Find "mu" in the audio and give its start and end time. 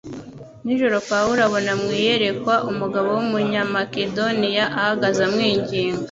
1.81-1.89